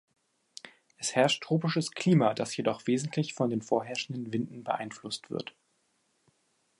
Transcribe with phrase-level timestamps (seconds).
[0.97, 5.53] Es herrscht tropisches Klima, das jedoch wesentlich von den vorherrschenden Winden beeinflusst wird.